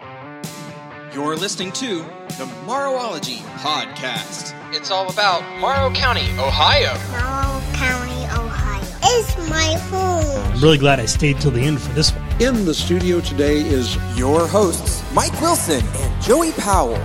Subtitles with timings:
[0.00, 1.98] You're listening to
[2.38, 4.54] the Morrowology Podcast.
[4.72, 6.94] It's all about Morrow County, Ohio.
[7.10, 8.84] Morrow County, Ohio.
[9.02, 10.52] It's my home.
[10.52, 12.24] I'm really glad I stayed till the end for this one.
[12.40, 16.98] In the studio today is Your hosts, Mike Wilson and Joey Powell.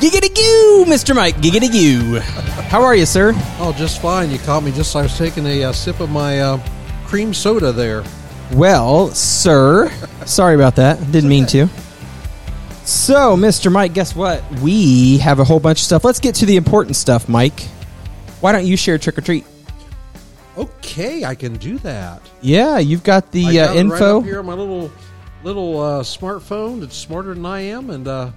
[0.00, 1.14] Giggity goo, Mr.
[1.14, 1.36] Mike.
[1.36, 2.18] Giggity goo.
[2.68, 3.32] How are you, sir?
[3.60, 4.30] oh just fine.
[4.30, 6.58] You caught me just I was taking a uh, sip of my uh,
[7.06, 8.02] cream soda there.
[8.52, 9.90] Well, sir.
[10.26, 10.98] Sorry about that.
[11.12, 11.68] Didn't mean to.
[12.84, 13.72] So, Mr.
[13.72, 14.42] Mike, guess what?
[14.60, 16.04] We have a whole bunch of stuff.
[16.04, 17.60] Let's get to the important stuff, Mike.
[18.40, 19.46] Why don't you share trick or treat?
[20.56, 22.22] Okay, I can do that.
[22.42, 24.18] Yeah, you've got I the got uh, it right info.
[24.18, 24.92] up here on my little
[25.42, 26.82] little uh, smartphone.
[26.82, 28.30] It's smarter than I am, and uh,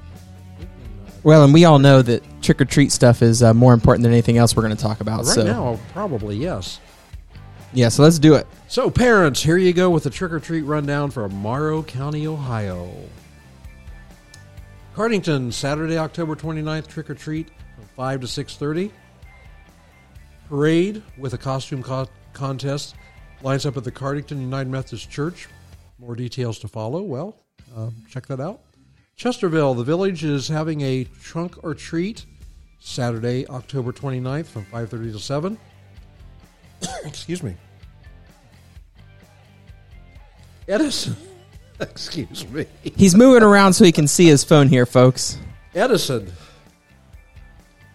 [1.24, 4.14] Well, and we all know that trick or treat stuff is uh, more important than
[4.14, 5.26] anything else we're going to talk about.
[5.26, 6.80] right so, now probably yes.
[7.74, 8.48] yeah, so let's do it.
[8.70, 12.92] So, parents, here you go with the trick or treat rundown for Morrow County, Ohio.
[14.94, 18.92] Cardington, Saturday, October 29th, trick or treat from 5 to 6:30.
[20.50, 22.96] Parade with a costume co- contest
[23.42, 25.48] lines up at the Cardington United Methodist Church.
[25.98, 27.02] More details to follow.
[27.02, 27.38] Well,
[27.74, 28.60] uh, check that out.
[29.18, 32.26] Chesterville, the village is having a trunk or treat
[32.80, 35.58] Saturday, October 29th from 5:30 to 7.
[37.06, 37.56] Excuse me.
[40.68, 41.16] Edison.
[41.80, 42.66] Excuse me.
[42.82, 45.38] He's moving around so he can see his phone here, folks.
[45.76, 46.32] Edison.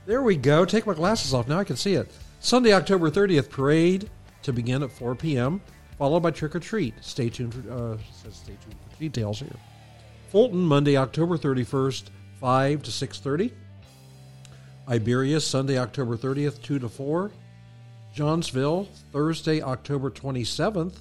[0.07, 0.65] There we go.
[0.65, 1.49] Take my glasses off.
[1.49, 2.11] Now I can see it.
[2.41, 4.11] Sunday, October 30th, parade
[4.43, 5.61] to begin at 4 p.m.,
[5.99, 6.95] followed by trick or treat.
[7.01, 9.55] Stay tuned for, uh, says stay tuned for details here.
[10.31, 12.05] Fulton, Monday, October 31st,
[12.41, 13.53] 5 to 6.30.
[14.89, 17.31] Iberia, Sunday, October 30th, 2 to 4.
[18.13, 20.97] Johnsville, Thursday, October 27th,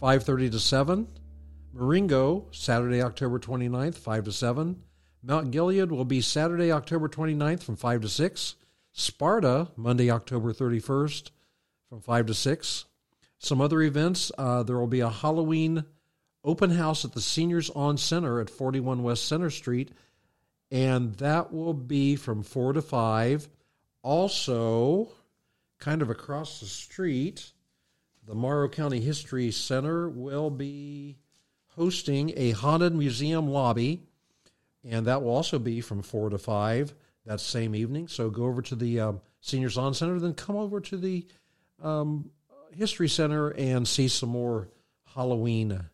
[0.00, 1.08] 5.30 to 7.
[1.72, 4.82] Marengo, Saturday, October 29th, 5 to 7.
[5.22, 8.54] Mount Gilead will be Saturday, October 29th from 5 to 6.
[8.92, 11.30] Sparta, Monday, October 31st
[11.88, 12.84] from 5 to 6.
[13.38, 15.84] Some other events uh, there will be a Halloween
[16.42, 19.90] open house at the Seniors On Center at 41 West Center Street,
[20.70, 23.48] and that will be from 4 to 5.
[24.02, 25.08] Also,
[25.78, 27.52] kind of across the street,
[28.30, 31.16] the Morrow County History Center will be
[31.74, 34.04] hosting a haunted museum lobby,
[34.88, 36.94] and that will also be from 4 to 5
[37.26, 38.06] that same evening.
[38.06, 41.26] So go over to the um, Seniors On Center, then come over to the
[41.82, 42.30] um,
[42.72, 44.68] History Center and see some more
[45.12, 45.86] Halloween.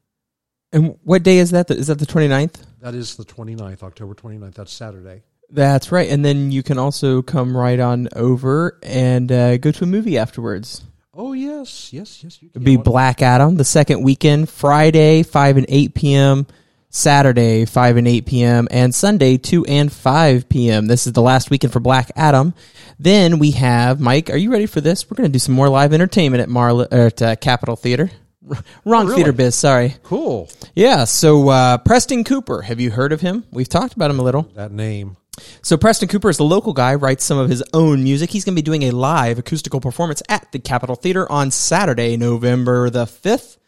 [0.74, 1.70] And what day is that?
[1.70, 2.66] Is that the 29th?
[2.80, 4.56] That is the 29th, October 29th.
[4.56, 5.22] That's Saturday.
[5.48, 6.10] That's right.
[6.10, 10.18] And then you can also come right on over and uh, go to a movie
[10.18, 10.84] afterwards.
[11.18, 12.42] Oh, yes, yes, yes.
[12.42, 16.46] You can It'd be Black Adam the second weekend, Friday, 5 and 8 p.m.,
[16.90, 20.86] Saturday, 5 and 8 p.m., and Sunday, 2 and 5 p.m.
[20.88, 22.52] This is the last weekend for Black Adam.
[22.98, 25.10] Then we have, Mike, are you ready for this?
[25.10, 28.10] We're going to do some more live entertainment at, Marla, or at uh, Capitol Theater.
[28.84, 29.16] Wrong really?
[29.16, 29.94] theater biz, sorry.
[30.02, 30.50] Cool.
[30.74, 33.44] Yeah, so uh, Preston Cooper, have you heard of him?
[33.50, 34.42] We've talked about him a little.
[34.54, 35.16] That name.
[35.62, 38.30] So Preston Cooper is the local guy, writes some of his own music.
[38.30, 42.16] He's going to be doing a live acoustical performance at the Capitol Theater on Saturday,
[42.16, 43.58] November the 5th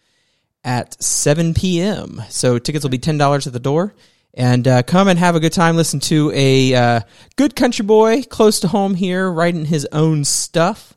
[0.65, 2.23] at 7 p.m.
[2.29, 3.95] So tickets will be $10 at the door.
[4.35, 5.77] And uh, come and have a good time.
[5.77, 7.01] Listen to a uh,
[7.37, 10.95] good country boy close to home here, writing his own stuff.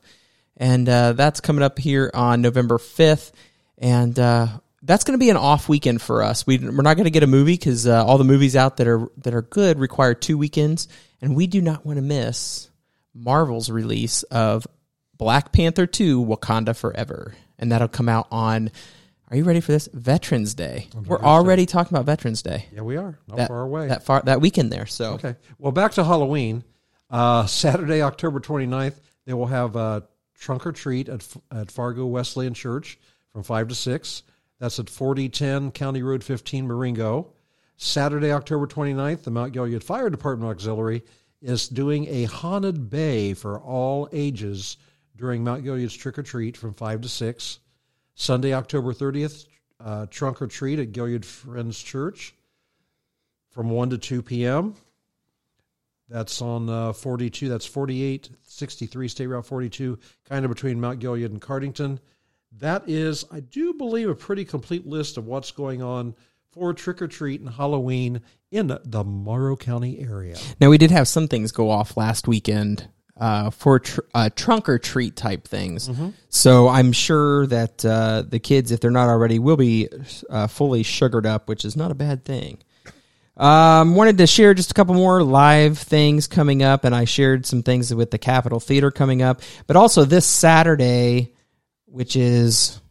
[0.57, 3.31] And uh, that's coming up here on November 5th.
[3.77, 4.47] And uh,
[4.83, 6.45] that's going to be an off weekend for us.
[6.47, 8.87] We, we're not going to get a movie because uh, all the movies out that
[8.87, 10.87] are that are good require two weekends,
[11.21, 12.69] and we do not want to miss
[13.13, 14.65] Marvel's release of
[15.17, 18.71] Black Panther Two: Wakanda Forever, and that'll come out on.
[19.29, 19.87] Are you ready for this?
[19.93, 20.89] Veterans Day.
[20.93, 22.65] We're already talking about Veterans Day.
[22.73, 23.17] Yeah, we are.
[23.29, 23.87] Not That far away.
[23.87, 24.85] That far that weekend there.
[24.87, 25.35] So Okay.
[25.57, 26.65] Well, back to Halloween.
[27.09, 30.03] Uh, Saturday, October 29th, they will have a
[30.39, 32.97] trunk or treat at, at Fargo Wesleyan Church
[33.33, 34.23] from 5 to 6.
[34.61, 37.33] That's at 4010 County Road 15, Marengo.
[37.77, 41.01] Saturday, October 29th, the Mount Gilead Fire Department Auxiliary
[41.41, 44.77] is doing a haunted bay for all ages
[45.17, 47.59] during Mount Gilead's trick or treat from 5 to 6.
[48.13, 49.47] Sunday, October 30th,
[49.83, 52.35] uh, trunk or treat at Gilead Friends Church
[53.49, 54.75] from 1 to 2 p.m.
[56.07, 57.49] That's on uh, 42.
[57.49, 59.97] That's 4863 State Route 42,
[60.29, 61.97] kind of between Mount Gilead and Cardington.
[62.59, 66.15] That is, I do believe, a pretty complete list of what's going on
[66.51, 68.21] for trick or treat and Halloween
[68.51, 70.35] in the Morrow County area.
[70.59, 72.87] Now we did have some things go off last weekend.
[73.17, 75.87] uh, for tr- uh, trunk or treat type things.
[76.29, 79.89] So I'm sure that uh, the kids, if they're not already, will be
[80.29, 82.57] uh, fully sugared up, which is not a bad thing.
[83.37, 87.45] Um, wanted to share just a couple more live things coming up, and I shared
[87.45, 91.33] some things with the Capitol Theater coming up, but also this Saturday,
[91.91, 92.81] which is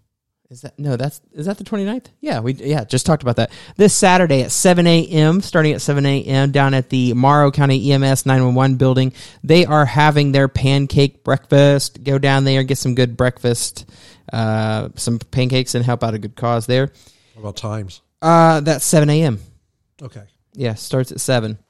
[0.50, 0.97] is that no?
[0.97, 2.06] That's is that the 29th?
[2.20, 3.52] Yeah, we yeah just talked about that.
[3.76, 5.43] This Saturday at seven a.m.
[5.43, 6.50] starting at seven a.m.
[6.50, 9.12] down at the Morrow County EMS nine one one building.
[9.44, 12.02] They are having their pancake breakfast.
[12.02, 13.88] Go down there, get some good breakfast,
[14.32, 16.91] uh, some pancakes, and help out a good cause there.
[17.35, 18.02] What about times?
[18.20, 19.38] Uh, that's seven a.m.
[20.02, 20.25] Okay.
[20.55, 21.61] Yeah, starts at seven.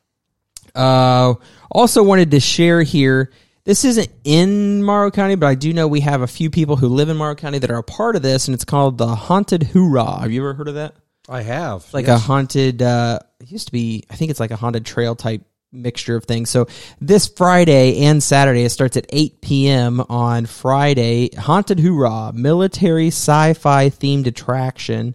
[0.75, 1.35] Uh,
[1.71, 3.31] also wanted to share here.
[3.70, 6.88] This isn't in Morrow County, but I do know we have a few people who
[6.88, 9.62] live in Morrow County that are a part of this, and it's called the Haunted
[9.62, 10.22] Hoorah.
[10.22, 10.96] Have you ever heard of that?
[11.28, 11.87] I have.
[11.94, 12.19] Like yes.
[12.19, 12.82] a haunted.
[12.82, 14.02] Uh, it used to be.
[14.11, 16.50] I think it's like a haunted trail type mixture of things.
[16.50, 16.67] So
[17.00, 20.00] this Friday and Saturday, it starts at 8 p.m.
[20.00, 21.32] on Friday.
[21.37, 25.14] Haunted Hoorah, military sci-fi themed attraction.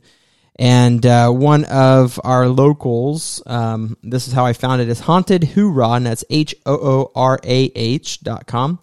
[0.57, 5.43] And uh, one of our locals, um, this is how I found it, is Haunted
[5.43, 8.79] Hoorah, and that's H O O R A H dot com.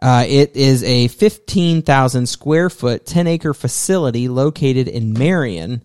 [0.00, 5.82] Uh, it is a 15,000 square foot, 10 acre facility located in Marion.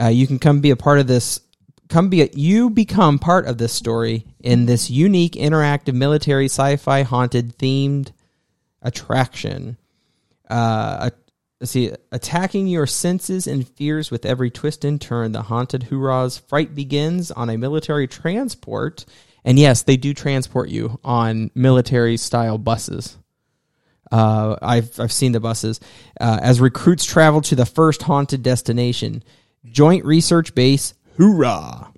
[0.00, 1.40] Uh, you can come be a part of this.
[1.88, 7.02] Come be a, you become part of this story in this unique interactive military sci-fi
[7.02, 8.12] haunted themed
[8.82, 9.76] attraction.
[10.48, 11.10] Uh,
[11.60, 15.32] let's see, attacking your senses and fears with every twist and turn.
[15.32, 19.04] The haunted hoorah's fright begins on a military transport,
[19.44, 23.18] and yes, they do transport you on military style buses.
[24.10, 25.78] Uh, I've I've seen the buses
[26.20, 29.22] uh, as recruits travel to the first haunted destination,
[29.64, 30.94] Joint Research Base.
[31.16, 31.92] Hoorah!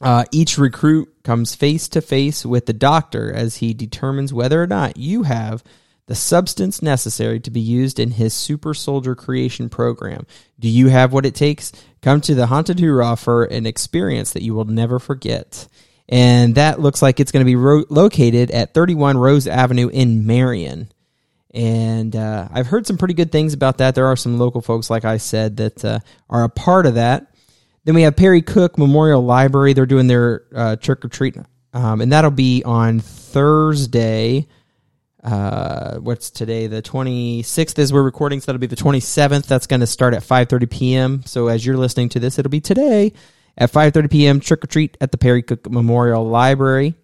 [0.00, 4.66] Uh, each recruit comes face to face with the doctor as he determines whether or
[4.66, 5.64] not you have
[6.06, 10.26] the substance necessary to be used in his super soldier creation program.
[10.58, 11.72] Do you have what it takes?
[12.00, 15.68] Come to the Haunted Hoorah for an experience that you will never forget.
[16.08, 20.26] And that looks like it's going to be ro- located at 31 Rose Avenue in
[20.26, 20.88] Marion.
[21.52, 23.94] And uh, I've heard some pretty good things about that.
[23.94, 25.98] There are some local folks, like I said, that uh,
[26.30, 27.34] are a part of that.
[27.84, 29.72] Then we have Perry Cook Memorial Library.
[29.72, 31.36] They're doing their uh, trick or treat,
[31.72, 34.48] um, and that'll be on Thursday.
[35.26, 36.68] Uh, what's today?
[36.68, 39.48] The twenty sixth is we're recording, so that'll be the twenty seventh.
[39.48, 41.24] That's going to start at five thirty p.m.
[41.26, 43.12] So as you're listening to this, it'll be today
[43.58, 44.38] at five thirty p.m.
[44.38, 46.94] Trick or treat at the Perry Cook Memorial Library.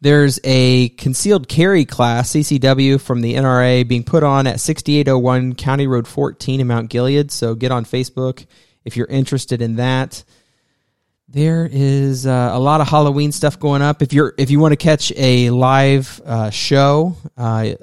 [0.00, 5.86] There's a concealed carry class, CCW, from the NRA being put on at 6801 County
[5.86, 7.30] Road 14 in Mount Gilead.
[7.30, 8.46] So get on Facebook
[8.86, 10.24] if you're interested in that.
[11.32, 14.02] There is uh, a lot of Halloween stuff going up.
[14.02, 17.74] If you're if you want to catch a live uh, show, uh,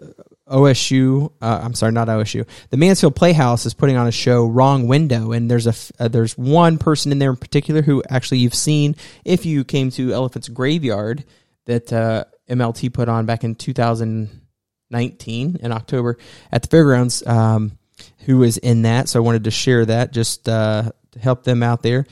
[0.50, 2.46] OSU, uh, I'm sorry, not OSU.
[2.72, 6.38] The Mansfield Playhouse is putting on a show, Wrong Window, and there's a uh, there's
[6.38, 10.50] one person in there in particular who actually you've seen if you came to Elephant's
[10.50, 11.24] Graveyard
[11.68, 16.18] that uh, MLT put on back in 2019 in October
[16.52, 17.26] at the fairgrounds.
[17.26, 17.78] Um,
[18.26, 19.08] who was in that?
[19.08, 22.06] So I wanted to share that just to help them out there.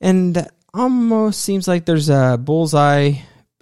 [0.00, 3.14] And almost seems like there's a bullseye.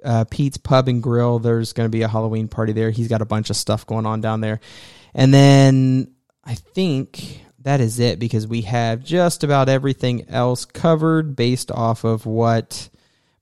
[0.04, 1.38] Uh, Pete's Pub and Grill.
[1.38, 2.90] There's going to be a Halloween party there.
[2.90, 4.60] He's got a bunch of stuff going on down there.
[5.14, 6.14] And then
[6.44, 12.04] I think that is it because we have just about everything else covered based off
[12.04, 12.88] of what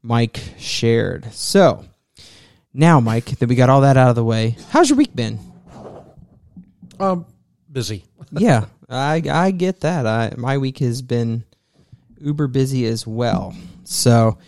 [0.02, 1.32] Mike shared.
[1.32, 1.84] So
[2.74, 5.38] now, Mike, that we got all that out of the way, how's your week been?
[6.98, 7.26] Um,
[7.70, 8.04] busy.
[8.32, 10.06] yeah, I I get that.
[10.06, 11.44] I my week has been
[12.20, 13.54] uber busy as well.
[13.84, 14.38] So,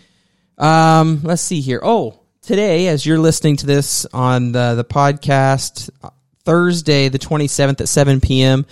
[0.59, 1.81] um, let's see here.
[1.83, 5.91] Oh, today, as you're listening to this on the the podcast,
[6.45, 8.67] Thursday the 27th at 7 p.m.,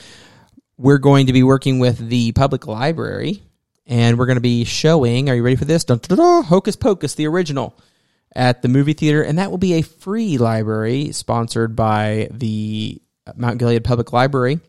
[0.76, 3.42] we're going to be working with the public library,
[3.86, 5.28] and we're going to be showing.
[5.28, 5.84] Are you ready for this?
[5.84, 7.76] Dun, dun, dun, Hocus Pocus, the original.
[8.36, 13.00] At the movie theater, and that will be a free library sponsored by the
[13.34, 14.60] Mount Gilead Public Library.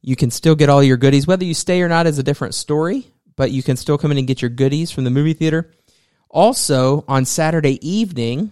[0.00, 1.26] You can still get all your goodies.
[1.26, 4.18] Whether you stay or not is a different story, but you can still come in
[4.18, 5.70] and get your goodies from the movie theater.
[6.28, 8.50] Also, on Saturday evening,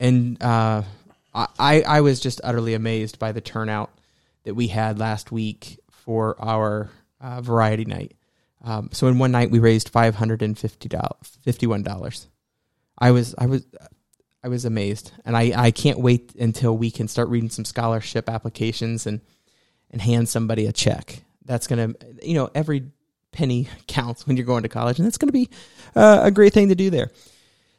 [0.00, 0.82] and uh,
[1.34, 3.90] I I was just utterly amazed by the turnout
[4.44, 8.16] that we had last week for our uh, variety night.
[8.64, 12.26] Um, so in one night we raised five hundred and fifty dollars, fifty one dollars.
[12.98, 13.64] I was I was
[14.42, 18.28] I was amazed, and I I can't wait until we can start reading some scholarship
[18.28, 19.20] applications and
[19.90, 21.22] and hand somebody a check.
[21.44, 22.90] That's gonna you know every
[23.38, 25.48] penny counts when you're going to college, and that's gonna be
[25.94, 27.12] uh, a great thing to do there.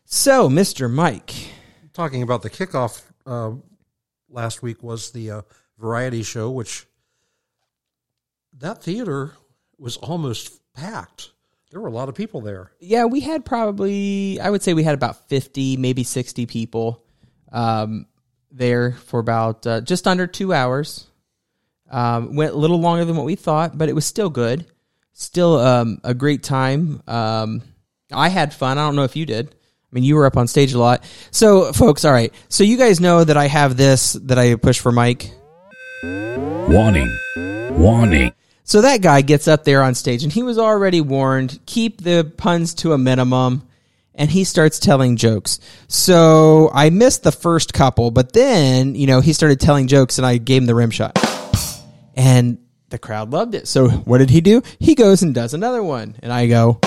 [0.06, 1.34] So, Mister Mike,
[1.94, 3.52] Talking about the kickoff uh,
[4.30, 5.42] last week was the uh,
[5.78, 6.86] variety show, which
[8.58, 9.34] that theater
[9.78, 11.32] was almost packed.
[11.72, 12.72] There were a lot of people there.
[12.80, 17.04] yeah, we had probably I would say we had about fifty, maybe sixty people
[17.52, 18.06] um,
[18.50, 21.06] there for about uh, just under two hours.
[21.92, 24.66] Um, went a little longer than what we thought, but it was still good.
[25.20, 27.04] Still um, a great time.
[27.06, 27.62] Um,
[28.10, 28.78] I had fun.
[28.78, 29.50] I don't know if you did.
[29.50, 29.54] I
[29.92, 31.04] mean, you were up on stage a lot.
[31.30, 32.34] So, folks, all right.
[32.48, 35.30] So, you guys know that I have this that I push for Mike.
[36.04, 37.18] Warning.
[37.72, 38.32] Warning.
[38.64, 42.32] So that guy gets up there on stage and he was already warned, keep the
[42.38, 43.68] puns to a minimum.
[44.16, 45.60] And he starts telling jokes.
[45.90, 50.26] So I missed the first couple, but then, you know, he started telling jokes and
[50.26, 51.18] I gave him the rim shot.
[52.16, 52.60] And
[52.90, 53.68] the crowd loved it.
[53.68, 54.62] So what did he do?
[54.80, 56.16] He goes and does another one.
[56.22, 56.80] And I go,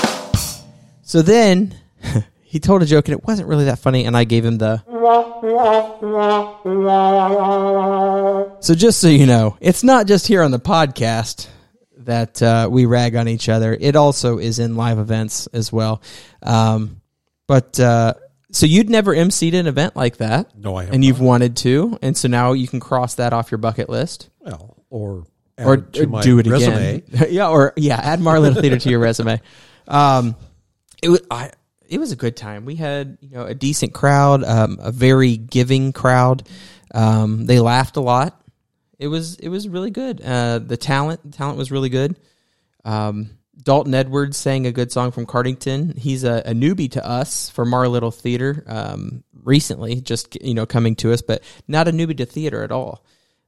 [1.03, 1.75] so then
[2.43, 4.05] he told a joke and it wasn't really that funny.
[4.05, 4.83] And I gave him the.
[8.61, 11.49] So just so you know, it's not just here on the podcast
[11.99, 13.77] that uh, we rag on each other.
[13.79, 16.03] It also is in live events as well.
[16.43, 17.01] Um,
[17.47, 18.15] but uh,
[18.51, 21.99] so you'd never emceed an event like that, No, I have and you've wanted to,
[22.03, 25.25] and so now you can cross that off your bucket list, Well, or
[25.59, 25.77] or, or
[26.23, 26.97] do it resume.
[26.97, 27.27] again.
[27.31, 29.41] yeah, or yeah, add Marlin Theater to your resume.
[29.89, 30.37] Um,
[31.03, 31.51] it was I.
[31.89, 32.65] It was a good time.
[32.65, 36.49] We had you know a decent crowd, um, a very giving crowd.
[36.95, 38.41] Um, they laughed a lot.
[38.99, 40.21] It was it was really good.
[40.23, 42.17] Uh, the talent the talent was really good.
[42.85, 43.31] Um,
[43.63, 45.97] Dalton Edwards sang a good song from Cardington.
[45.97, 50.67] He's a, a newbie to us for Morrow Little Theater um, recently, just you know
[50.67, 53.05] coming to us, but not a newbie to theater at all.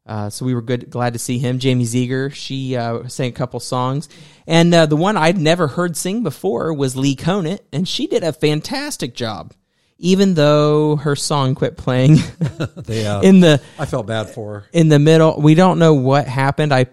[0.06, 1.58] Uh, so we were good, glad to see him.
[1.58, 4.08] Jamie Zeger, she uh, sang a couple songs,
[4.46, 8.22] and uh, the one I'd never heard sing before was Lee Conant, and she did
[8.22, 9.54] a fantastic job.
[9.98, 12.16] Even though her song quit playing
[12.76, 14.66] They, uh, in the I felt bad for her.
[14.72, 15.40] in the middle.
[15.40, 16.74] We don't know what happened.
[16.74, 16.86] I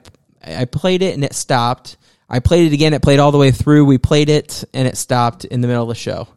[0.46, 1.98] I played it and it stopped.
[2.30, 2.94] I played it again.
[2.94, 3.86] It played all the way through.
[3.86, 6.28] We played it and it stopped in the middle of the show.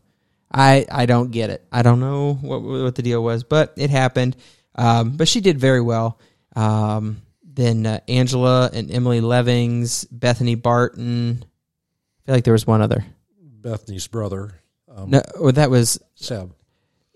[0.51, 1.63] I I don't get it.
[1.71, 4.35] I don't know what what the deal was, but it happened.
[4.75, 6.19] Um, but she did very well.
[6.57, 11.45] Um, then uh, Angela and Emily Levings, Bethany Barton.
[11.45, 13.05] I feel like there was one other.
[13.41, 14.61] Bethany's brother,
[14.95, 16.53] um, No, or that was Seb.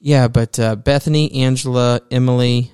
[0.01, 2.73] yeah, but uh, Bethany, Angela, Emily.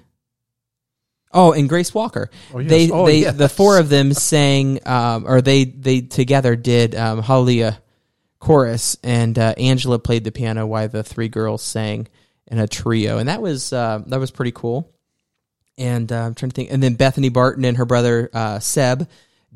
[1.32, 2.30] Oh, and Grace Walker.
[2.52, 2.70] Oh, yes.
[2.70, 3.34] They Oh, they yes.
[3.36, 7.80] the four of them sang um, or they they together did um, Hallelujah
[8.38, 12.06] chorus and uh, Angela played the piano while the three girls sang
[12.46, 14.93] in a trio and that was uh, that was pretty cool.
[15.76, 19.08] And uh, I'm trying to think and then Bethany Barton and her brother uh, Seb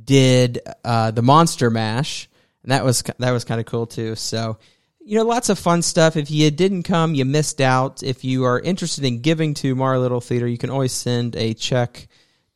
[0.02, 2.28] did uh, the Monster Mash
[2.62, 4.14] and that was that was kind of cool too.
[4.14, 4.58] So
[5.00, 6.16] you know, lots of fun stuff.
[6.16, 8.02] If you didn't come, you missed out.
[8.02, 11.54] If you are interested in giving to Morrow Little Theater, you can always send a
[11.54, 12.08] check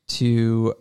[0.09, 0.75] to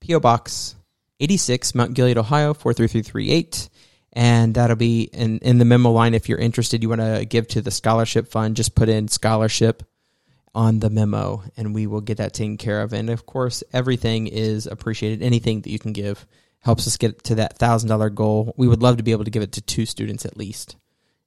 [0.00, 0.20] P.O.
[0.20, 0.76] Box
[1.18, 3.70] 86, Mount Gilead, Ohio, 43338.
[4.12, 6.12] And that'll be in, in the memo line.
[6.12, 9.84] If you're interested, you want to give to the scholarship fund, just put in scholarship
[10.56, 12.94] on the memo and we will get that taken care of.
[12.94, 15.22] And of course, everything is appreciated.
[15.22, 16.26] Anything that you can give
[16.60, 18.54] helps us get to that $1,000 goal.
[18.56, 20.76] We would love to be able to give it to two students at least,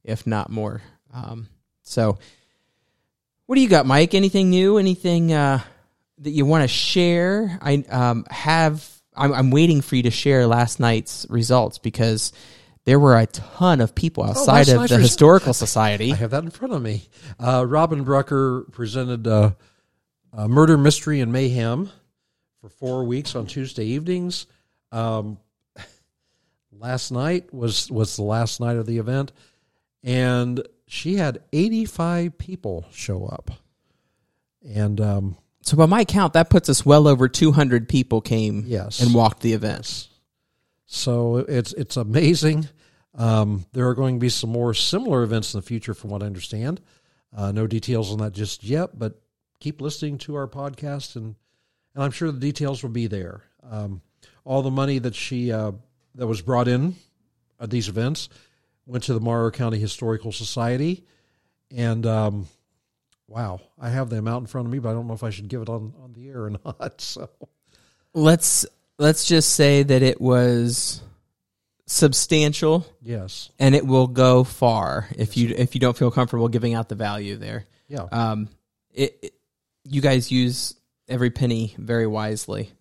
[0.04, 0.82] if not more.
[1.14, 1.48] Um,
[1.84, 2.18] so,
[3.46, 4.16] what do you got, Mike?
[4.16, 4.78] Anything new?
[4.78, 5.62] Anything uh,
[6.20, 7.58] that you want to share?
[7.62, 8.88] I um, have.
[9.16, 12.32] I'm, I'm waiting for you to share last night's results because
[12.90, 16.12] there were a ton of people outside last of the historical society.
[16.12, 17.04] I have that in front of me.
[17.40, 19.52] Uh, Robin Brucker presented uh,
[20.34, 21.92] uh, Murder, Mystery, and Mayhem
[22.60, 24.48] for four weeks on Tuesday evenings.
[24.92, 25.38] Um,
[26.72, 29.34] last night was was the last night of the event,
[30.04, 33.52] and she had eighty five people show up.
[34.68, 39.00] And um, So by my count, that puts us well over 200 people came Yes.
[39.00, 40.08] and walked the event.
[40.88, 42.68] So it's it's amazing.
[43.16, 46.24] Um, there are going to be some more similar events in the future, from what
[46.24, 46.82] I understand.
[47.36, 49.20] Uh, no details on that just yet, but
[49.60, 51.36] keep listening to our podcast, and
[51.96, 53.44] and I'm sure the details will be there.
[53.70, 54.02] Um,
[54.46, 55.72] all the money that she uh,
[56.16, 56.96] that was brought in
[57.60, 58.30] at these events
[58.86, 61.06] went to the Morrow County Historical Society,
[61.72, 62.48] and um,
[63.30, 65.30] Wow, I have them out in front of me, but I don't know if I
[65.30, 67.00] should give it on on the air or not.
[67.00, 67.30] So
[68.14, 68.66] Let's
[68.98, 71.02] let's just say that it was
[71.90, 76.74] substantial yes, and it will go far if you if you don't feel comfortable giving
[76.76, 77.66] out the value there.
[77.88, 78.48] yeah, Um,
[78.94, 79.34] it, it
[79.84, 80.76] you guys use
[81.08, 82.72] every penny very wisely.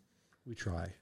[0.47, 0.93] we try.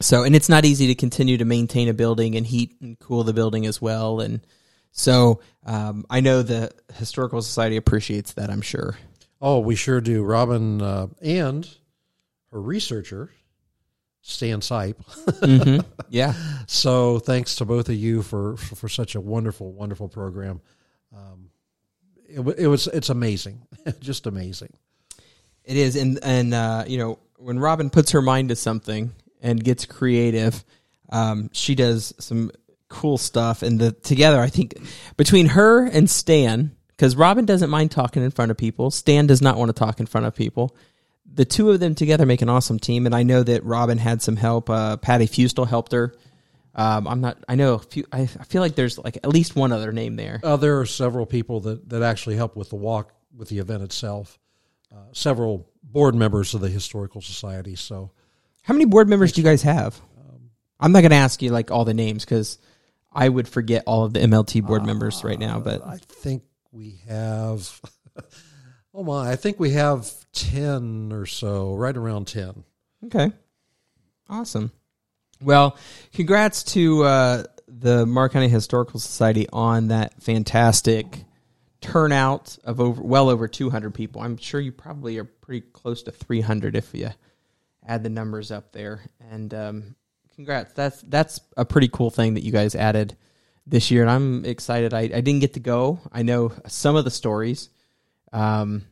[0.00, 3.22] So, and it's not easy to continue to maintain a building and heat and cool
[3.22, 4.20] the building as well.
[4.20, 4.40] And
[4.92, 8.48] so, um, I know the historical society appreciates that.
[8.50, 8.96] I'm sure.
[9.42, 10.22] Oh, we sure do.
[10.24, 11.68] Robin uh, and
[12.50, 13.30] her researcher,
[14.22, 14.96] Stan Sipe.
[15.44, 16.34] hmm Yeah.
[16.66, 20.60] So thanks to both of you for for, for such a wonderful, wonderful program.
[21.14, 21.50] Um,
[22.28, 23.66] it, it was it's amazing,
[24.00, 24.72] just amazing.
[25.64, 29.12] It is, and and uh, you know when Robin puts her mind to something
[29.42, 30.64] and gets creative,
[31.10, 32.52] um, she does some
[32.88, 33.62] cool stuff.
[33.62, 34.74] And the together, I think
[35.16, 39.42] between her and Stan, because Robin doesn't mind talking in front of people, Stan does
[39.42, 40.76] not want to talk in front of people.
[41.40, 44.20] The two of them together make an awesome team, and I know that Robin had
[44.20, 44.68] some help.
[44.68, 46.14] Uh, Patty Fustel helped her.
[46.74, 47.42] Um, I'm not.
[47.48, 47.76] I know.
[47.76, 50.42] A few, I, I feel like there's like at least one other name there.
[50.44, 53.82] Uh, there are several people that that actually help with the walk with the event
[53.82, 54.38] itself.
[54.94, 57.74] Uh, several board members of the historical society.
[57.74, 58.10] So
[58.60, 59.98] How many board members do you guys have?
[60.78, 62.58] I'm not going to ask you like all the names because
[63.10, 65.58] I would forget all of the MLT board members right now.
[65.58, 67.80] But I think we have.
[68.92, 69.30] Oh my!
[69.30, 72.64] I think we have ten or so, right around ten.
[73.06, 73.30] okay,
[74.28, 74.72] awesome.
[75.42, 75.76] Well,
[76.12, 81.24] congrats to uh, the Morrow County Historical Society on that fantastic
[81.80, 84.20] turnout of over well over 200 people.
[84.20, 87.10] I'm sure you probably are pretty close to 300 if you
[87.86, 89.00] add the numbers up there.
[89.30, 89.96] And um,
[90.34, 90.72] congrats.
[90.72, 93.16] That's that's a pretty cool thing that you guys added
[93.66, 94.92] this year, and I'm excited.
[94.92, 96.00] I, I didn't get to go.
[96.12, 97.70] I know some of the stories,
[98.32, 98.84] um,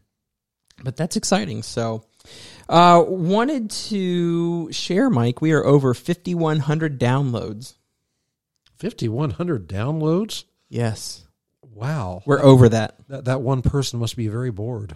[0.83, 1.62] but that's exciting.
[1.62, 2.04] So,
[2.68, 5.40] uh, wanted to share, Mike.
[5.40, 7.75] We are over 5,100 downloads.
[8.76, 10.45] Fifty one hundred downloads.
[10.68, 11.25] Yes,
[11.62, 12.22] Wow!
[12.27, 12.94] we're over that.
[13.09, 14.94] that that one person must be very bored.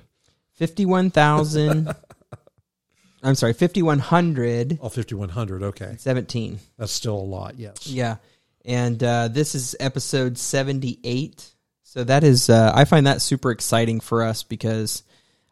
[0.52, 1.88] 51,000.
[3.24, 4.78] I'm sorry, 5,100.
[4.81, 5.62] Oh, 5,100.
[5.64, 5.94] Okay.
[5.98, 6.59] 17.
[6.78, 7.59] That's still a lot.
[7.59, 7.87] Yes.
[7.87, 8.16] Yeah.
[8.64, 11.52] And uh, this is episode 78.
[11.92, 15.02] So that is, uh, I find that super exciting for us because,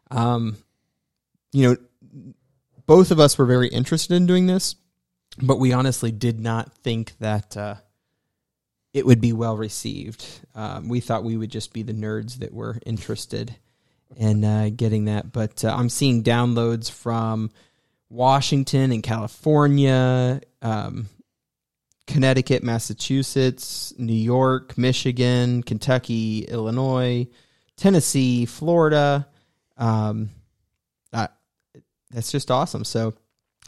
[0.09, 0.57] um,
[1.53, 1.77] you know,
[2.87, 4.73] both of us were very interested in doing this,
[5.39, 7.75] but we honestly did not think that uh,
[8.91, 10.25] it would be well received.
[10.55, 13.55] Um, we thought we would just be the nerds that were interested
[14.17, 15.31] in uh, getting that.
[15.31, 17.51] But uh, I'm seeing downloads from
[18.09, 21.07] Washington and California, um,
[22.11, 27.25] Connecticut, Massachusetts, New York, Michigan, Kentucky, Illinois,
[27.77, 29.27] Tennessee, Florida.
[29.77, 30.29] Um,
[31.13, 31.27] uh,
[32.09, 32.83] that's just awesome.
[32.83, 33.13] So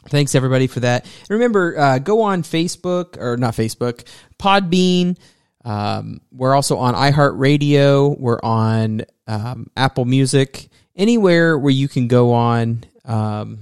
[0.08, 1.04] thanks everybody for that.
[1.04, 4.06] And remember, uh, go on Facebook or not Facebook,
[4.38, 5.16] Podbean.
[5.64, 8.18] Um, we're also on iHeartRadio.
[8.18, 10.68] We're on um, Apple Music.
[10.94, 13.58] Anywhere where you can go on um,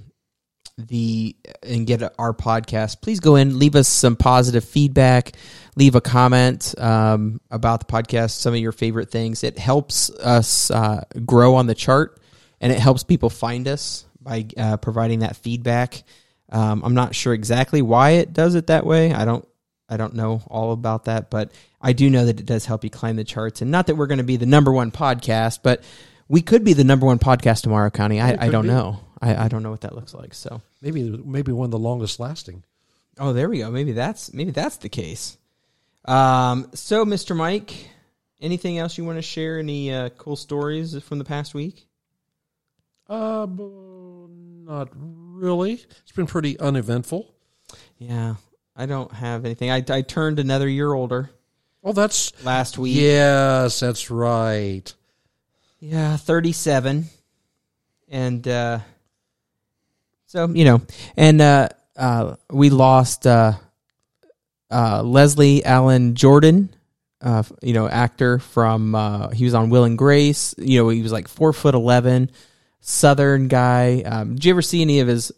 [0.78, 5.32] the and get our podcast, please go in, leave us some positive feedback,
[5.76, 9.44] leave a comment um, about the podcast, some of your favorite things.
[9.44, 12.20] It helps us uh, grow on the chart,
[12.60, 16.02] and it helps people find us by uh, providing that feedback.
[16.50, 19.12] Um, I'm not sure exactly why it does it that way.
[19.12, 19.46] I don't
[19.88, 22.90] I don't know all about that, but I do know that it does help you
[22.90, 23.60] climb the charts.
[23.60, 25.82] And not that we're going to be the number one podcast, but
[26.28, 28.20] we could be the number one podcast tomorrow, County.
[28.20, 28.68] I, I don't be.
[28.68, 29.00] know.
[29.22, 30.34] I, I don't know what that looks like.
[30.34, 32.64] So, Maybe maybe one of the longest lasting.
[33.18, 33.70] oh, there we go.
[33.70, 35.38] Maybe that's maybe that's the case.
[36.04, 37.34] Um, so, Mr.
[37.36, 37.88] Mike,
[38.40, 39.58] anything else you want to share?
[39.58, 41.86] Any uh, cool stories from the past week?
[43.08, 45.74] Uh, not really.
[45.74, 47.32] It's been pretty uneventful.
[47.98, 48.34] Yeah,
[48.76, 49.70] I don't have anything.
[49.70, 51.30] I, I turned another year older
[51.84, 52.96] Oh, that's last week.
[52.96, 54.92] yes, that's right.
[55.80, 57.06] Yeah, 37.
[58.08, 58.78] And uh
[60.32, 60.80] so, you know,
[61.14, 63.52] and uh uh we lost uh
[64.70, 66.74] uh Leslie Allen Jordan,
[67.20, 71.02] uh you know, actor from uh he was on Will and Grace, you know, he
[71.02, 72.30] was like 4 foot 11,
[72.80, 74.00] southern guy.
[74.06, 75.32] Um did you ever see any of his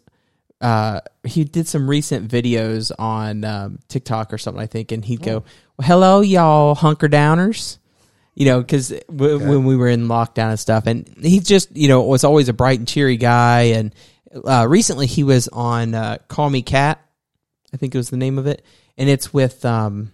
[0.61, 5.21] uh he did some recent videos on um TikTok or something I think and he'd
[5.21, 5.43] go,
[5.77, 7.79] well, "Hello y'all hunker downers."
[8.33, 11.87] you know, because w- when we were in lockdown and stuff, and he just, you
[11.87, 13.61] know, was always a bright and cheery guy.
[13.77, 13.95] And
[14.43, 16.99] uh, recently, he was on uh, "Call Me Kat,"
[17.73, 18.63] I think it was the name of it,
[18.97, 20.11] and it's with um,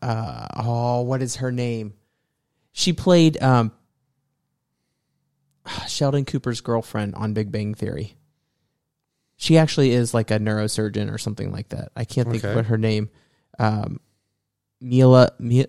[0.00, 1.94] uh, oh, what is her name?
[2.72, 3.72] She played um,
[5.88, 8.14] Sheldon Cooper's girlfriend on Big Bang Theory.
[9.36, 11.92] She actually is like a neurosurgeon or something like that.
[11.94, 13.08] I can't think of what her name.
[13.58, 14.00] Um,
[14.80, 15.30] Mila.
[15.38, 15.66] Mila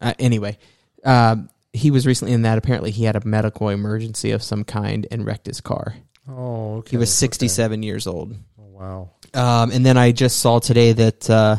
[0.00, 0.58] uh, anyway,
[1.04, 2.58] um, he was recently in that.
[2.58, 5.96] Apparently, he had a medical emergency of some kind and wrecked his car.
[6.28, 6.90] Oh, okay.
[6.92, 7.26] He was okay.
[7.26, 8.34] 67 years old.
[8.58, 9.10] Oh, wow.
[9.34, 11.56] Um, and then I just saw today that uh,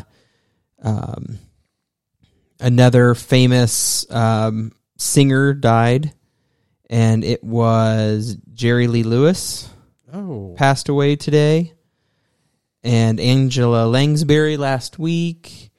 [0.82, 1.38] um,
[2.60, 6.12] another famous um, singer died,
[6.90, 9.68] and it was Jerry Lee Lewis
[10.12, 11.74] Oh, passed away today,
[12.82, 15.70] and Angela Lansbury last week.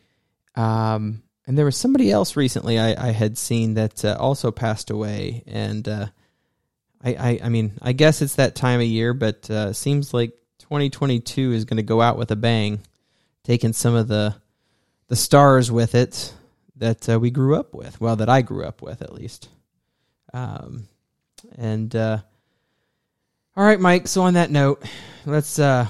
[0.56, 4.90] Um, and there was somebody else recently I, I had seen that uh, also passed
[4.92, 6.08] away, and uh,
[7.04, 10.32] I, I I mean I guess it's that time of year, but uh, seems like
[10.60, 12.82] 2022 is going to go out with a bang,
[13.44, 14.36] taking some of the
[15.08, 16.34] the stars with it
[16.76, 18.00] that uh, we grew up with.
[18.00, 19.50] Well, that I grew up with at least.
[20.34, 20.88] Um,
[21.58, 22.20] and uh,
[23.56, 24.08] all right, Mike.
[24.08, 24.84] So on that note,
[25.26, 25.88] let's uh,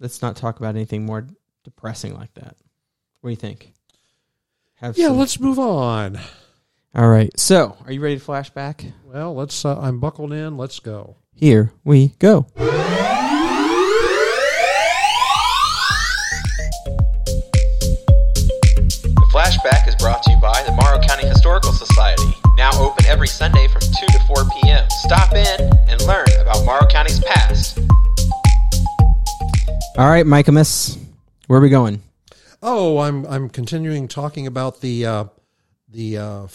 [0.00, 1.26] let's not talk about anything more
[1.62, 2.56] depressing like that.
[3.20, 3.72] What do you think?
[4.76, 5.08] Have yeah.
[5.08, 6.18] some- Let's move on.
[6.96, 7.28] All right.
[7.38, 8.92] So, are you ready to flashback?
[9.04, 9.64] Well, let's.
[9.64, 10.56] Uh, I'm buckled in.
[10.56, 11.16] Let's go.
[11.34, 12.46] Here we go.
[12.54, 12.70] The
[19.32, 22.32] flashback is brought to you by the Morrow County Historical Society.
[22.56, 24.86] Now open every Sunday from 2 to 4 p.m.
[24.90, 27.76] Stop in and learn about Morrow County's past.
[29.98, 30.96] All right, Michaemus,
[31.48, 32.02] where are we going?
[32.62, 35.24] Oh, I'm I'm continuing talking about the uh,
[35.88, 36.46] the uh,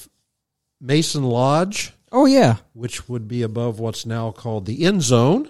[0.81, 5.49] Mason Lodge, Oh yeah, which would be above what's now called the End Zone.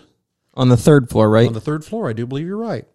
[0.53, 1.47] on the third floor, right?
[1.47, 2.09] on the third floor.
[2.09, 2.85] I do believe you're right.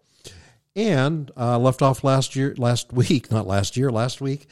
[0.76, 4.46] And uh, left off last year, last week, not last year, last week,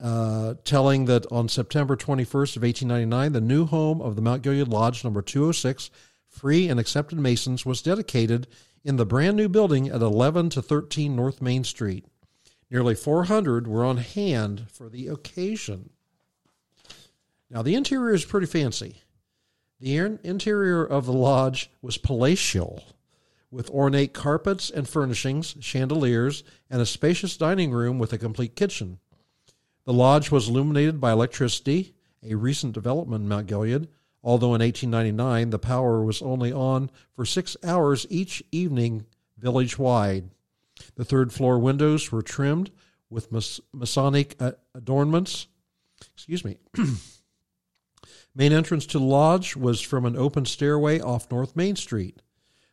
[0.00, 4.68] uh, telling that on September 21st of 1899, the new home of the Mount Gilead
[4.68, 5.90] Lodge number 206,
[6.28, 8.46] free and accepted Masons, was dedicated
[8.82, 12.06] in the brand new building at 11 to 13 North Main Street.
[12.70, 15.90] Nearly 400 were on hand for the occasion.
[17.50, 19.02] Now, the interior is pretty fancy.
[19.80, 22.84] The in- interior of the lodge was palatial,
[23.50, 29.00] with ornate carpets and furnishings, chandeliers, and a spacious dining room with a complete kitchen.
[29.84, 33.88] The lodge was illuminated by electricity, a recent development in Mount Gilead,
[34.22, 39.06] although in 1899 the power was only on for six hours each evening
[39.38, 40.30] village wide.
[40.94, 42.70] The third floor windows were trimmed
[43.08, 45.48] with mas- Masonic uh, adornments.
[46.14, 46.58] Excuse me.
[48.34, 52.22] Main entrance to the lodge was from an open stairway off North Main Street.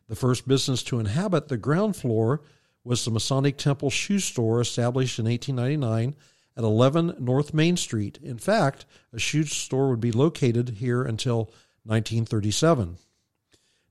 [0.07, 2.41] The first business to inhabit the ground floor
[2.83, 6.15] was the Masonic Temple Shoe Store established in 1899
[6.55, 8.19] at 11 North Main Street.
[8.21, 11.51] In fact, a shoe store would be located here until
[11.83, 12.97] 1937.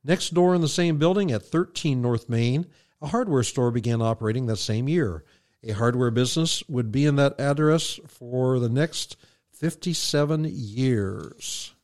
[0.02, 2.66] Next door in the same building at 13 North Main,
[3.02, 5.24] a hardware store began operating that same year.
[5.62, 9.16] A hardware business would be in that address for the next
[9.56, 11.74] 57 years.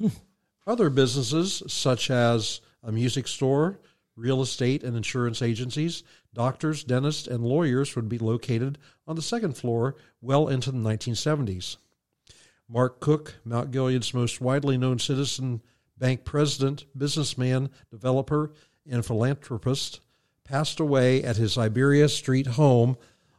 [0.66, 3.78] Other businesses, such as a music store,
[4.16, 9.56] real estate and insurance agencies, doctors, dentists, and lawyers, would be located on the second
[9.56, 11.76] floor well into the 1970s.
[12.68, 15.60] Mark Cook, Mount Gilead's most widely known citizen
[15.98, 18.50] bank president, businessman, developer,
[18.88, 20.00] and philanthropist,
[20.42, 22.96] passed away at his Iberia Street home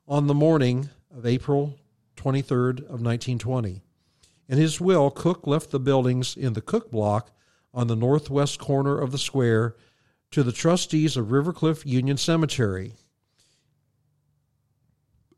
[0.07, 1.79] on the morning of April
[2.25, 3.83] 23rd of 1920.
[4.49, 7.31] In his will, Cook left the buildings in the Cook block
[7.71, 9.75] on the northwest corner of the square
[10.31, 12.93] to the trustees of Rivercliff Union Cemetery.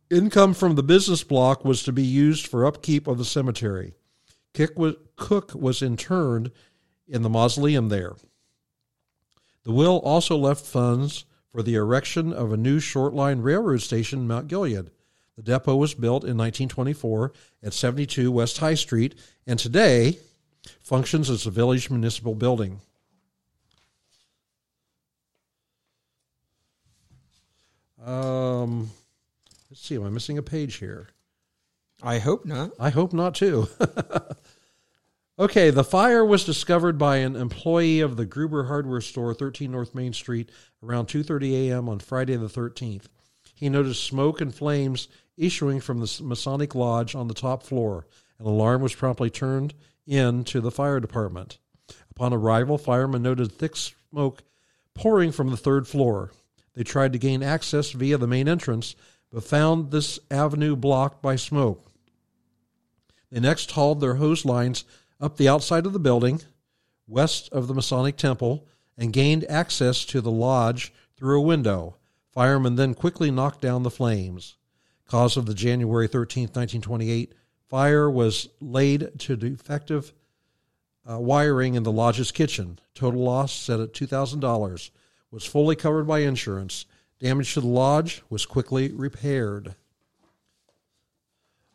[0.10, 3.94] Income from the business block was to be used for upkeep of the cemetery.
[4.54, 6.52] Cook was, interned
[7.06, 8.16] in the mausoleum there.
[9.64, 14.20] The will also left funds for the erection of a new short line railroad station
[14.20, 14.90] in Mount Gilead.
[15.38, 19.14] The depot was built in 1924 at 72 West High Street
[19.46, 20.18] and today
[20.82, 22.82] functions as a village municipal building.
[28.04, 28.90] Um,
[29.70, 31.10] let's see, am I missing a page here?
[32.02, 32.72] I hope not.
[32.80, 33.68] I hope not too.
[35.40, 39.94] okay, the fire was discovered by an employee of the Gruber Hardware Store, 13 North
[39.94, 40.52] Main Street,
[40.84, 41.90] around 2:30 a.m.
[41.90, 43.06] on Friday the 13th.
[43.54, 48.08] He noticed smoke and flames issuing from the Masonic Lodge on the top floor.
[48.40, 49.74] An alarm was promptly turned
[50.06, 51.60] in to the fire department.
[52.12, 54.44] Upon arrival, firemen noted thick smoke
[54.94, 56.32] pouring from the third floor.
[56.74, 58.96] They tried to gain access via the main entrance,
[59.32, 61.92] but found this avenue blocked by smoke.
[63.32, 64.86] They next hauled their hose lines
[65.20, 66.42] up the outside of the building.
[67.08, 68.66] west of the Masonic Temple
[68.98, 71.96] and gained access to the lodge through a window.
[72.32, 74.58] Firemen then quickly knocked down the flames.
[75.08, 77.34] Cause of the January 13, 1928
[77.68, 80.14] fire was laid to defective
[81.10, 82.80] uh, wiring in the lodge's kitchen.
[82.94, 84.90] Total loss set at $2,000.
[85.32, 86.86] Was fully covered by insurance.
[87.20, 89.76] Damage to the lodge was quickly repaired.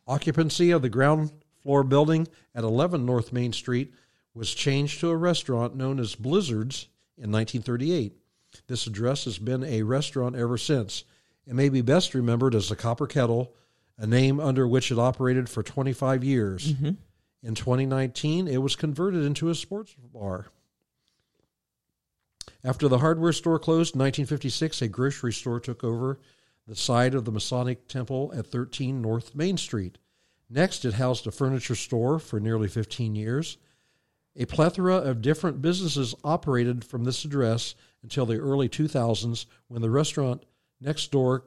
[0.07, 3.92] Occupancy of the ground floor building at 11 North Main Street
[4.35, 8.16] was changed to a restaurant known as Blizzards in 1938.
[8.66, 11.05] This address has been a restaurant ever since.
[11.46, 13.55] It may be best remembered as the Copper Kettle,
[13.98, 16.72] a name under which it operated for 25 years.
[16.72, 16.90] Mm-hmm.
[17.42, 20.46] In 2019, it was converted into a sports bar.
[22.64, 26.20] After the hardware store closed in 1956, a grocery store took over
[26.68, 29.98] the side of the Masonic Temple at 13 North Main Street.
[30.48, 33.57] Next, it housed a furniture store for nearly 15 years.
[34.37, 39.90] A plethora of different businesses operated from this address until the early 2000s when the
[39.90, 40.44] restaurant
[40.83, 41.45] next door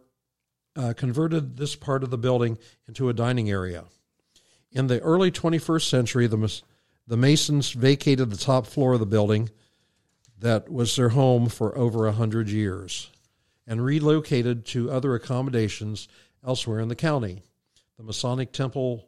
[0.76, 3.86] uh, converted this part of the building into a dining area.
[4.72, 6.62] In the early 21st century, the,
[7.08, 9.50] the Masons vacated the top floor of the building
[10.40, 13.10] that was their home for over a hundred years
[13.68, 16.08] and relocated to other accommodations
[16.46, 17.42] elsewhere in the county.
[17.98, 19.08] The Masonic Temple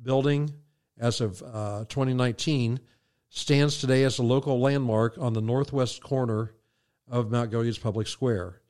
[0.00, 0.50] building,
[0.98, 2.78] as of uh, 2019,
[3.30, 6.52] stands today as a local landmark on the northwest corner
[7.08, 8.60] of Mount Gilead's Public Square.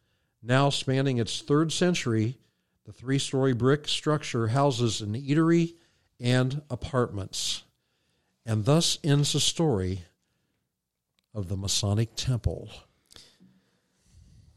[0.46, 2.38] Now spanning its third century,
[2.84, 5.74] the three story brick structure houses an eatery
[6.20, 7.64] and apartments.
[8.44, 10.02] And thus ends the story
[11.34, 12.70] of the Masonic Temple.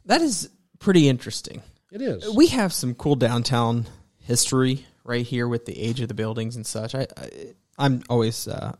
[0.06, 1.64] That is pretty interesting.
[1.92, 2.36] It is.
[2.36, 3.88] We have some cool downtown
[4.20, 6.94] history right here with the age of the buildings and such.
[6.94, 7.30] I, I
[7.80, 8.76] I'm always uh,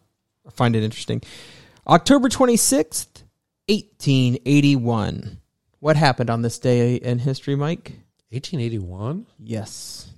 [0.52, 1.24] find it interesting.
[1.88, 3.24] October 26th,
[3.68, 5.40] 1881.
[5.80, 7.94] What happened on this day in history, Mike?
[8.32, 9.26] 1881?
[9.40, 10.10] Yes.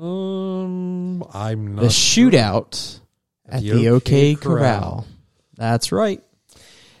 [0.00, 2.30] Um, I'm not The sure.
[2.30, 3.00] shootout
[3.48, 5.06] at the the OK OK Corral.
[5.56, 6.22] That's right.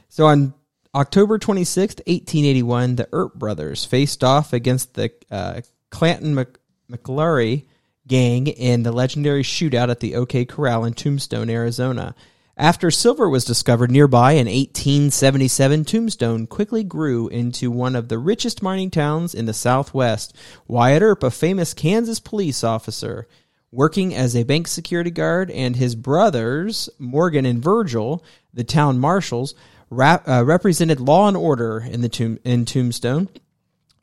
[0.08, 0.54] So on
[0.94, 5.60] October 26th, 1881, the Earp brothers faced off against the uh,
[5.90, 6.58] Clanton Mc-
[6.90, 7.66] McLaury
[8.06, 12.14] gang in the legendary shootout at the OK Corral in Tombstone, Arizona.
[12.60, 18.62] After silver was discovered nearby in 1877, Tombstone quickly grew into one of the richest
[18.62, 20.36] mining towns in the Southwest.
[20.68, 23.26] Wyatt Earp, a famous Kansas police officer,
[23.72, 29.54] working as a bank security guard, and his brothers, Morgan and Virgil, the town marshals,
[29.88, 33.30] rap, uh, represented law and order in the tomb, in Tombstone.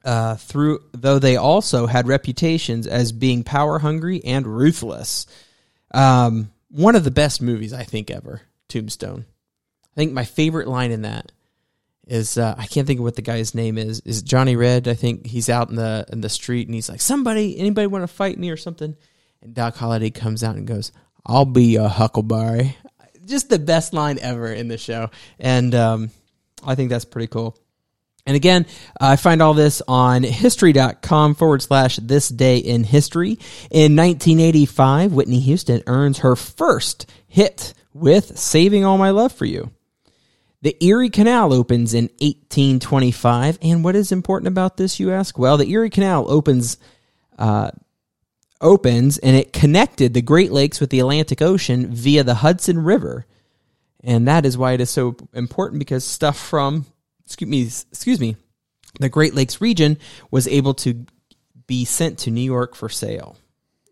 [0.03, 5.27] Uh, through though they also had reputations as being power hungry and ruthless.
[5.93, 9.25] Um, one of the best movies I think ever, Tombstone.
[9.83, 11.31] I think my favorite line in that
[12.07, 13.99] is uh, I can't think of what the guy's name is.
[14.01, 14.87] Is Johnny Red?
[14.87, 18.03] I think he's out in the in the street and he's like, "Somebody, anybody want
[18.03, 18.95] to fight me or something?"
[19.41, 20.91] And Doc Holliday comes out and goes,
[21.25, 22.77] "I'll be a Huckleberry."
[23.25, 26.11] Just the best line ever in the show, and um,
[26.65, 27.57] I think that's pretty cool.
[28.27, 28.65] And again,
[28.99, 33.39] I find all this on history.com forward slash this day in history.
[33.71, 39.71] In 1985, Whitney Houston earns her first hit with Saving All My Love for You.
[40.61, 43.59] The Erie Canal opens in 1825.
[43.61, 45.39] And what is important about this, you ask?
[45.39, 46.77] Well, the Erie Canal opens,
[47.39, 47.71] uh,
[48.59, 53.25] opens and it connected the Great Lakes with the Atlantic Ocean via the Hudson River.
[54.03, 56.85] And that is why it is so important because stuff from
[57.27, 57.61] excuse me,
[57.91, 58.37] excuse me,
[59.01, 59.97] the Great Lakes region
[60.31, 61.05] was able to
[61.67, 63.35] be sent to New York for sale.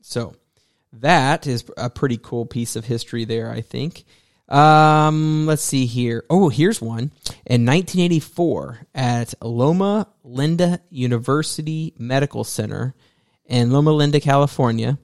[0.01, 0.35] So
[0.93, 4.05] that is a pretty cool piece of history there, I think.
[4.47, 6.23] Um, let's see here.
[6.29, 7.11] Oh, here's one.
[7.45, 12.95] In 1984, at Loma Linda University Medical Center
[13.45, 14.97] in Loma Linda, California,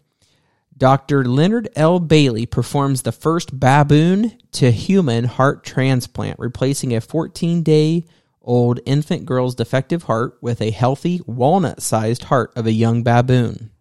[0.77, 1.25] Dr.
[1.25, 1.99] Leonard L.
[1.99, 8.05] Bailey performs the first baboon to human heart transplant, replacing a 14 day
[8.41, 13.71] old infant girl's defective heart with a healthy walnut sized heart of a young baboon.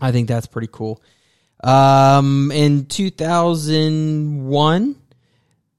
[0.00, 1.02] I think that's pretty cool.
[1.62, 4.96] Um, in 2001,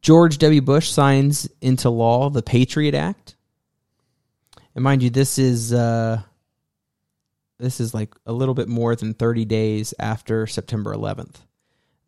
[0.01, 0.61] George W.
[0.61, 3.35] Bush signs into law the Patriot Act.
[4.75, 6.21] And mind you, this is uh,
[7.59, 11.35] this is like a little bit more than 30 days after September 11th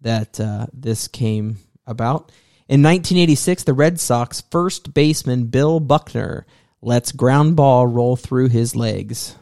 [0.01, 2.31] that uh, this came about.
[2.71, 6.45] In 1986, the Red Sox first baseman Bill Buckner
[6.81, 9.35] lets ground ball roll through his legs.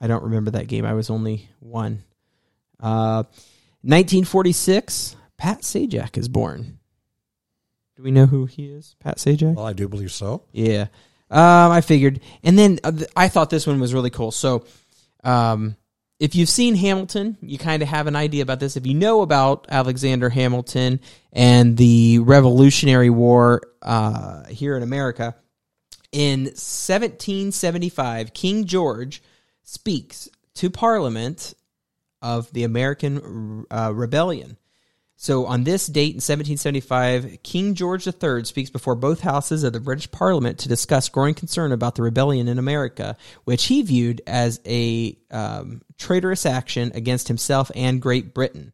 [0.00, 0.84] I don't remember that game.
[0.84, 2.02] I was only one.
[2.80, 3.22] Uh,
[3.82, 6.80] 1946, Pat Sajak is born.
[7.94, 8.96] Do we know who he is?
[8.98, 9.54] Pat Sajak?
[9.54, 10.42] Well, I do believe so.
[10.50, 10.88] Yeah.
[11.30, 12.18] Um, I figured.
[12.42, 14.32] And then uh, I thought this one was really cool.
[14.32, 14.64] So,
[15.22, 15.76] um,
[16.20, 18.76] if you've seen Hamilton, you kind of have an idea about this.
[18.76, 21.00] If you know about Alexander Hamilton
[21.32, 25.36] and the Revolutionary War uh, here in America,
[26.10, 29.22] in 1775, King George
[29.62, 31.54] speaks to Parliament
[32.20, 34.56] of the American uh, Rebellion.
[35.20, 39.80] So, on this date in 1775, King George III speaks before both houses of the
[39.80, 44.60] British Parliament to discuss growing concern about the rebellion in America, which he viewed as
[44.64, 48.72] a um, traitorous action against himself and Great Britain.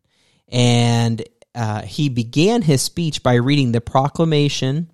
[0.48, 4.90] And uh, he began his speech by reading the proclamation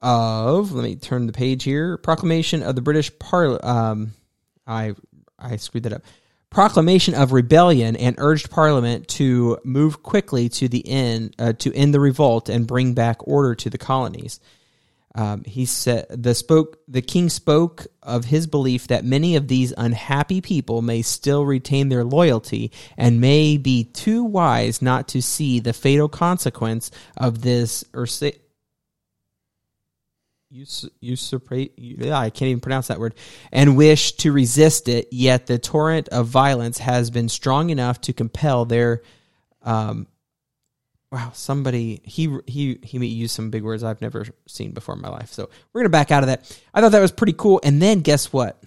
[0.00, 3.62] of, let me turn the page here, proclamation of the British Parliament.
[3.62, 4.14] Um,
[4.66, 4.94] I,
[5.38, 6.02] I screwed that up
[6.52, 11.94] proclamation of rebellion and urged Parliament to move quickly to the end uh, to end
[11.94, 14.40] the revolt and bring back order to the colonies.
[15.14, 19.74] Um, he said the spoke the king spoke of his belief that many of these
[19.76, 25.60] unhappy people may still retain their loyalty and may be too wise not to see
[25.60, 27.84] the fatal consequence of this
[30.60, 33.14] us- usurpate yeah, I can't even pronounce that word
[33.50, 38.12] and wish to resist it yet the torrent of violence has been strong enough to
[38.12, 39.02] compel their
[39.62, 40.06] um
[41.12, 45.10] wow somebody he he he used some big words I've never seen before in my
[45.10, 45.32] life.
[45.32, 46.58] So we're going to back out of that.
[46.72, 48.60] I thought that was pretty cool and then guess what?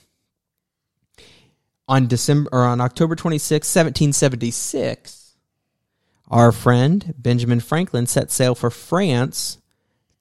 [1.88, 5.36] On December or on October 26 1776
[6.30, 9.60] our friend Benjamin Franklin set sail for France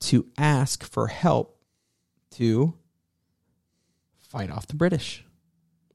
[0.01, 1.54] to ask for help
[2.35, 2.75] to
[4.29, 5.25] fight off the British.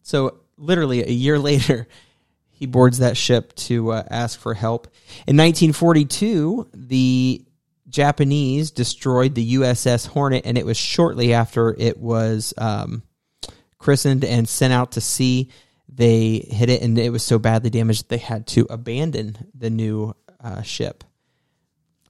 [0.02, 1.88] So, literally a year later,
[2.52, 4.88] he boards that ship to uh, ask for help.
[5.28, 7.46] In 1942, the
[7.88, 13.04] Japanese destroyed the USS Hornet, and it was shortly after it was um,
[13.78, 15.50] christened and sent out to sea.
[15.88, 19.70] They hit it, and it was so badly damaged that they had to abandon the
[19.70, 21.04] new uh, ship.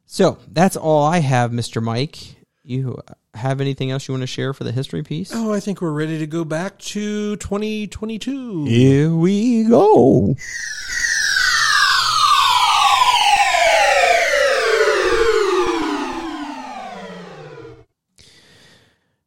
[0.05, 1.81] So that's all I have, Mr.
[1.81, 2.17] Mike.
[2.63, 2.99] You
[3.33, 5.31] have anything else you want to share for the history piece?
[5.33, 8.65] Oh, I think we're ready to go back to 2022.
[8.65, 10.35] Here we go.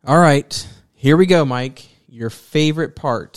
[0.05, 1.87] All right, here we go, Mike.
[2.09, 3.37] Your favorite part.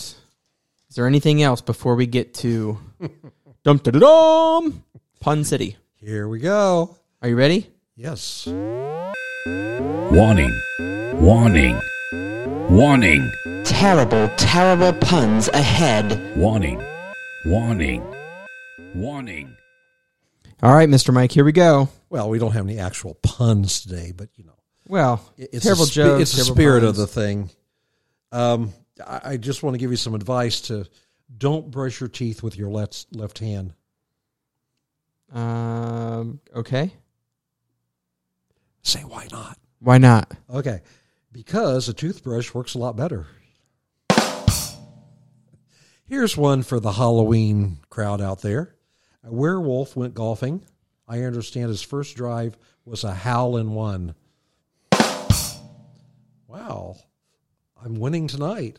[0.90, 2.78] Is there anything else before we get to
[3.62, 4.82] dum da da dum
[5.20, 5.76] Pun City?
[5.94, 6.96] Here we go.
[7.22, 7.70] Are you ready?
[7.94, 8.48] Yes.
[9.46, 10.60] Warning.
[11.20, 11.80] Warning.
[12.68, 13.30] Warning.
[13.64, 16.36] Terrible, terrible puns ahead.
[16.36, 16.82] Warning.
[17.44, 18.02] Warning.
[18.96, 19.56] Warning.
[20.64, 21.14] All right, Mr.
[21.14, 21.88] Mike, here we go.
[22.10, 24.56] Well, we don't have any actual puns today, but you know,
[24.88, 26.22] Well, it's terrible the spi- jokes.
[26.22, 26.88] It's the spirit puns.
[26.90, 27.50] of the thing.
[28.32, 28.72] Um,
[29.06, 30.86] I, I just want to give you some advice to
[31.38, 33.74] don't brush your teeth with your left left hand.
[35.32, 36.90] Um, okay.
[38.86, 39.58] Say why not?
[39.80, 40.32] Why not?
[40.48, 40.80] Okay,
[41.32, 43.26] because a toothbrush works a lot better.
[46.04, 48.76] Here's one for the Halloween crowd out there.
[49.24, 50.62] A werewolf went golfing.
[51.08, 54.14] I understand his first drive was a howl in one.
[56.46, 56.94] Wow,
[57.84, 58.78] I'm winning tonight.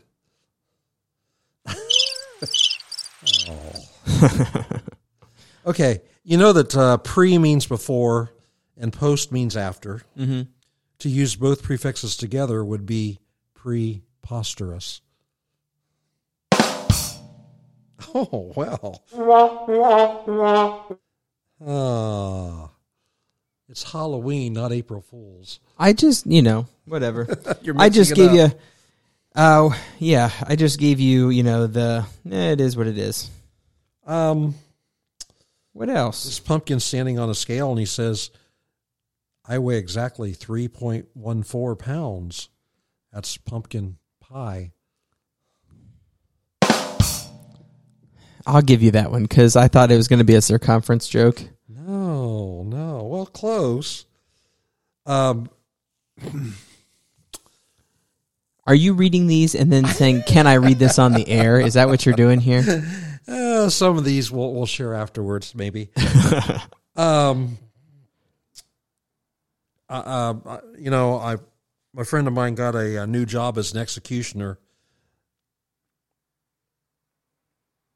[3.46, 3.88] oh.
[5.66, 8.32] okay, you know that uh, pre means before
[8.78, 10.02] and post means after.
[10.18, 10.42] Mm-hmm.
[11.00, 13.18] To use both prefixes together would be
[13.54, 15.00] preposterous.
[18.14, 19.02] Oh, well.
[21.66, 22.70] Ah.
[23.68, 25.60] it's Halloween, not April Fool's.
[25.78, 27.26] I just, you know, whatever.
[27.76, 28.34] I just gave up.
[28.52, 28.58] you.
[29.36, 31.30] Oh yeah, I just gave you.
[31.30, 32.06] You know the.
[32.30, 33.28] Eh, it is what it is.
[34.06, 34.54] Um,
[35.72, 36.24] What else?
[36.24, 38.30] this pumpkin standing on a scale and he says,
[39.48, 42.50] I weigh exactly 3.14 pounds.
[43.12, 44.72] That's pumpkin pie.
[48.46, 51.08] I'll give you that one because I thought it was going to be a circumference
[51.08, 51.42] joke.
[51.68, 53.04] No, no.
[53.04, 54.06] Well, close.
[55.06, 55.48] Um,
[58.66, 61.74] Are you reading these and then saying, "Can I read this on the air?" Is
[61.74, 62.84] that what you're doing here?
[63.28, 65.90] Uh, some of these we'll we'll share afterwards, maybe.
[66.96, 67.58] um,
[69.88, 71.36] uh, uh, you know, I
[71.94, 74.58] my friend of mine got a, a new job as an executioner.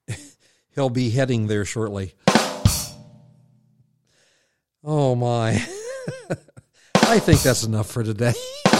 [0.74, 2.14] He'll be heading there shortly.
[4.84, 5.52] Oh my!
[6.94, 8.32] I think that's enough for today.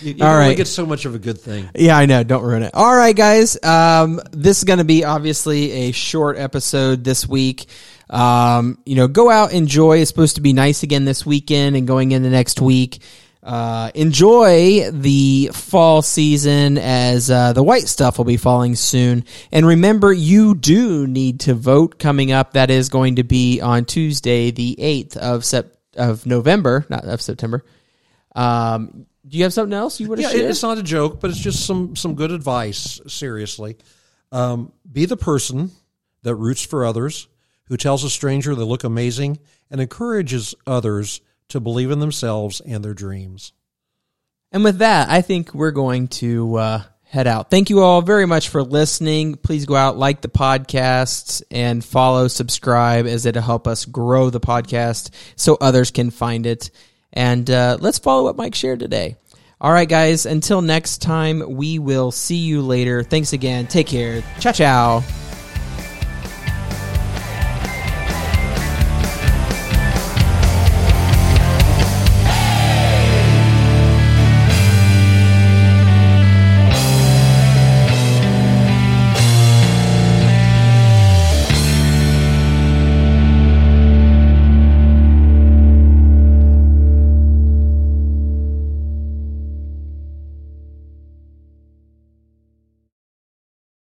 [0.00, 1.68] you you All can get so much of a good thing.
[1.74, 2.22] Yeah, I know.
[2.22, 2.70] Don't ruin it.
[2.74, 3.62] All right, guys.
[3.64, 7.66] Um, this is going to be obviously a short episode this week.
[8.10, 9.98] Um, you know, go out, enjoy.
[9.98, 13.00] It's supposed to be nice again this weekend and going into next week.
[13.42, 19.24] Uh, enjoy the fall season as uh, the white stuff will be falling soon.
[19.52, 22.54] And remember, you do need to vote coming up.
[22.54, 27.22] That is going to be on Tuesday, the 8th of, sep- of November, not of
[27.22, 27.64] September.
[28.34, 31.30] Um, do you have something else you want to Yeah, it's not a joke, but
[31.30, 33.00] it's just some some good advice.
[33.06, 33.76] Seriously,
[34.32, 35.70] um, be the person
[36.22, 37.28] that roots for others,
[37.68, 39.38] who tells a stranger they look amazing,
[39.70, 43.52] and encourages others to believe in themselves and their dreams.
[44.52, 47.50] And with that, I think we're going to uh, head out.
[47.50, 49.36] Thank you all very much for listening.
[49.36, 54.40] Please go out, like the podcast, and follow, subscribe, as it'll help us grow the
[54.40, 56.70] podcast so others can find it.
[57.12, 59.16] And uh, let's follow what Mike shared today.
[59.60, 63.02] All right, guys, until next time, we will see you later.
[63.02, 63.66] Thanks again.
[63.66, 64.22] Take care.
[64.38, 65.27] Ciao, ciao.